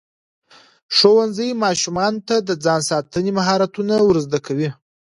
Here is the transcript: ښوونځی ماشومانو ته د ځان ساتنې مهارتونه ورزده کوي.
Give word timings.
ښوونځی 0.95 1.49
ماشومانو 1.63 2.19
ته 2.27 2.35
د 2.47 2.51
ځان 2.63 2.81
ساتنې 2.89 3.31
مهارتونه 3.39 3.93
ورزده 4.07 4.39
کوي. 4.47 4.69